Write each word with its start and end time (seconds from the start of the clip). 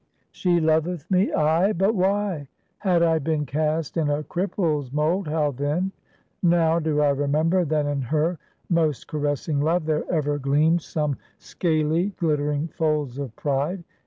She 0.31 0.59
loveth 0.59 1.05
me, 1.11 1.31
ay; 1.31 1.73
but 1.73 1.93
why? 1.93 2.47
Had 2.79 3.03
I 3.03 3.19
been 3.19 3.45
cast 3.45 3.97
in 3.97 4.09
a 4.09 4.23
cripple's 4.23 4.91
mold, 4.91 5.27
how 5.27 5.51
then? 5.51 5.91
Now, 6.41 6.79
do 6.79 7.01
I 7.01 7.09
remember 7.09 7.63
that 7.65 7.85
in 7.85 8.01
her 8.01 8.39
most 8.67 9.05
caressing 9.07 9.61
love, 9.61 9.85
there 9.85 10.11
ever 10.11 10.39
gleamed 10.39 10.81
some 10.81 11.17
scaly, 11.37 12.13
glittering 12.17 12.67
folds 12.69 13.19
of 13.19 13.35
pride. 13.35 13.83